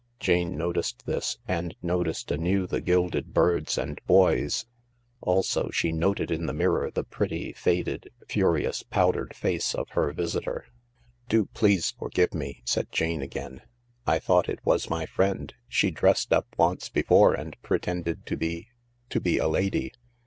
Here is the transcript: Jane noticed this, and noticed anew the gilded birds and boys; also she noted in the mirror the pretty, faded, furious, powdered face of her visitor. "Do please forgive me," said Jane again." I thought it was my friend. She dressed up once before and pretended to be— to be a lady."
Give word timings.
Jane 0.19 0.57
noticed 0.57 1.05
this, 1.05 1.37
and 1.47 1.75
noticed 1.83 2.31
anew 2.31 2.65
the 2.65 2.81
gilded 2.81 3.35
birds 3.35 3.77
and 3.77 4.01
boys; 4.07 4.65
also 5.21 5.69
she 5.69 5.91
noted 5.91 6.31
in 6.31 6.47
the 6.47 6.53
mirror 6.55 6.89
the 6.89 7.03
pretty, 7.03 7.53
faded, 7.53 8.09
furious, 8.27 8.81
powdered 8.81 9.35
face 9.35 9.75
of 9.75 9.89
her 9.89 10.11
visitor. 10.11 10.65
"Do 11.29 11.45
please 11.53 11.91
forgive 11.91 12.33
me," 12.33 12.63
said 12.65 12.91
Jane 12.91 13.21
again." 13.21 13.61
I 14.07 14.17
thought 14.17 14.49
it 14.49 14.65
was 14.65 14.89
my 14.89 15.05
friend. 15.05 15.53
She 15.67 15.91
dressed 15.91 16.33
up 16.33 16.47
once 16.57 16.89
before 16.89 17.35
and 17.35 17.55
pretended 17.61 18.25
to 18.25 18.35
be— 18.35 18.69
to 19.11 19.19
be 19.21 19.37
a 19.37 19.47
lady." 19.47 19.93